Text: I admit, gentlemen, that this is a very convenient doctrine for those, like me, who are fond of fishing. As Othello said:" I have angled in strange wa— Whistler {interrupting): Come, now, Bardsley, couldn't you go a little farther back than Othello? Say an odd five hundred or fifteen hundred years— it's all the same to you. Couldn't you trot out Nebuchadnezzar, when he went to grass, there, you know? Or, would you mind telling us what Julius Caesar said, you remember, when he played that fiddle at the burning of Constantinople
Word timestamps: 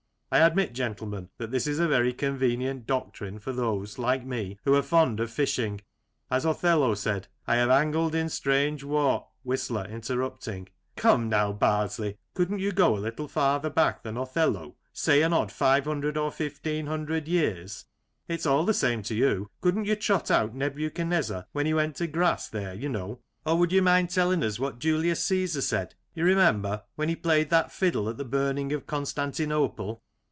I 0.33 0.39
admit, 0.39 0.71
gentlemen, 0.71 1.27
that 1.39 1.51
this 1.51 1.67
is 1.67 1.77
a 1.77 1.89
very 1.89 2.13
convenient 2.13 2.87
doctrine 2.87 3.37
for 3.37 3.51
those, 3.51 3.97
like 3.97 4.25
me, 4.25 4.57
who 4.63 4.73
are 4.75 4.81
fond 4.81 5.19
of 5.19 5.29
fishing. 5.29 5.81
As 6.29 6.45
Othello 6.45 6.93
said:" 6.95 7.27
I 7.49 7.55
have 7.57 7.69
angled 7.69 8.15
in 8.15 8.29
strange 8.29 8.81
wa— 8.81 9.25
Whistler 9.43 9.83
{interrupting): 9.83 10.69
Come, 10.95 11.27
now, 11.27 11.51
Bardsley, 11.51 12.15
couldn't 12.33 12.59
you 12.59 12.71
go 12.71 12.95
a 12.95 12.97
little 12.99 13.27
farther 13.27 13.69
back 13.69 14.03
than 14.03 14.15
Othello? 14.15 14.77
Say 14.93 15.21
an 15.21 15.33
odd 15.33 15.51
five 15.51 15.83
hundred 15.83 16.15
or 16.15 16.31
fifteen 16.31 16.87
hundred 16.87 17.27
years— 17.27 17.83
it's 18.29 18.45
all 18.45 18.63
the 18.63 18.73
same 18.73 19.03
to 19.03 19.13
you. 19.15 19.49
Couldn't 19.59 19.83
you 19.83 19.97
trot 19.97 20.31
out 20.31 20.55
Nebuchadnezzar, 20.55 21.47
when 21.51 21.65
he 21.65 21.73
went 21.73 21.97
to 21.97 22.07
grass, 22.07 22.47
there, 22.47 22.73
you 22.73 22.87
know? 22.87 23.19
Or, 23.45 23.57
would 23.57 23.73
you 23.73 23.81
mind 23.81 24.09
telling 24.09 24.43
us 24.45 24.59
what 24.61 24.79
Julius 24.79 25.21
Caesar 25.25 25.59
said, 25.59 25.95
you 26.15 26.23
remember, 26.23 26.83
when 26.95 27.09
he 27.09 27.17
played 27.17 27.49
that 27.49 27.69
fiddle 27.73 28.07
at 28.07 28.15
the 28.17 28.23
burning 28.23 28.71
of 28.71 28.87
Constantinople 28.87 30.01